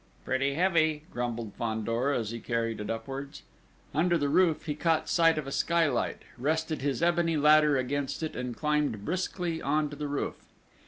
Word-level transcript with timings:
"Pretty 0.25 0.55
heavy!" 0.55 1.03
grumbled 1.13 1.53
Fandor, 1.53 2.11
as 2.11 2.31
he 2.31 2.39
carried 2.39 2.79
it 2.79 2.89
upwards. 2.89 3.43
Under 3.93 4.17
the 4.17 4.29
roof 4.29 4.65
he 4.65 4.73
caught 4.73 5.07
sight 5.07 5.37
of 5.37 5.45
a 5.45 5.51
skylight, 5.51 6.23
rested 6.39 6.81
his 6.81 7.03
ebony 7.03 7.37
ladder 7.37 7.77
against 7.77 8.23
it, 8.23 8.35
and 8.35 8.57
climbed 8.57 9.05
briskly 9.05 9.61
on 9.61 9.91
to 9.91 9.95
the 9.95 10.07
roof. 10.07 10.37